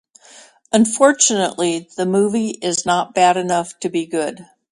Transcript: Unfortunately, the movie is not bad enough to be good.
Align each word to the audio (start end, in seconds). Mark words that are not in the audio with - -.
Unfortunately, 0.73 1.87
the 1.95 2.07
movie 2.07 2.49
is 2.49 2.87
not 2.87 3.13
bad 3.13 3.37
enough 3.37 3.79
to 3.81 3.87
be 3.89 4.07
good. 4.07 4.43